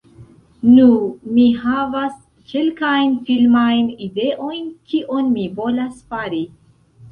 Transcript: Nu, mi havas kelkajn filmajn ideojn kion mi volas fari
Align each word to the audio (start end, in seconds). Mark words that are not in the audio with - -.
Nu, 0.69 0.85
mi 1.35 1.45
havas 1.65 2.15
kelkajn 2.53 3.13
filmajn 3.29 3.93
ideojn 4.09 4.67
kion 4.95 5.33
mi 5.37 5.47
volas 5.63 6.05
fari 6.11 6.45